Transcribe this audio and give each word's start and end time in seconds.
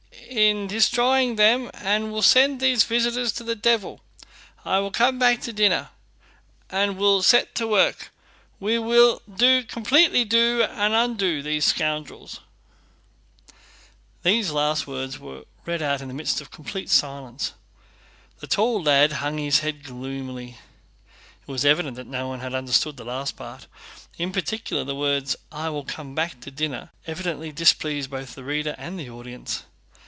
"in 0.29 0.65
destroying 0.65 1.35
them, 1.35 1.69
and 1.73 2.09
will 2.09 2.21
send 2.21 2.61
these 2.61 2.85
visitors 2.85 3.33
to 3.33 3.43
the 3.43 3.55
devil. 3.55 3.99
I 4.63 4.79
will 4.79 4.89
come 4.91 5.19
back 5.19 5.41
to 5.41 5.51
dinner, 5.51 5.89
and 6.69 6.95
we'll 6.97 7.21
set 7.21 7.53
to 7.55 7.67
work. 7.67 8.11
We 8.57 8.79
will 8.79 9.21
do, 9.33 9.61
completely 9.65 10.23
do, 10.23 10.63
and 10.63 10.93
undo 10.93 11.41
these 11.41 11.65
scoundrels." 11.65 12.39
The 14.23 14.41
last 14.43 14.87
words 14.87 15.19
were 15.19 15.43
read 15.65 15.81
out 15.81 15.99
in 15.99 16.07
the 16.07 16.13
midst 16.13 16.39
of 16.39 16.49
complete 16.49 16.89
silence. 16.89 17.51
The 18.39 18.47
tall 18.47 18.81
lad 18.81 19.11
hung 19.13 19.37
his 19.37 19.59
head 19.59 19.83
gloomily. 19.83 20.57
It 21.45 21.51
was 21.51 21.65
evident 21.65 21.97
that 21.97 22.07
no 22.07 22.29
one 22.29 22.39
had 22.39 22.55
understood 22.55 22.95
the 22.95 23.03
last 23.03 23.35
part. 23.35 23.67
In 24.17 24.31
particular, 24.31 24.85
the 24.85 24.95
words 24.95 25.35
"I 25.51 25.67
will 25.67 25.83
come 25.83 26.15
back 26.15 26.39
to 26.39 26.51
dinner," 26.51 26.91
evidently 27.05 27.51
displeased 27.51 28.09
both 28.09 28.37
reader 28.37 28.75
and 28.77 28.97
audience. 29.09 29.63